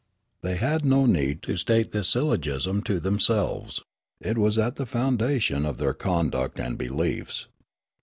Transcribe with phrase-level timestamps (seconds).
[0.41, 3.83] They had no need to state this syllogism to them selves;
[4.19, 7.49] it was at the foundation of their conduct and beliefs.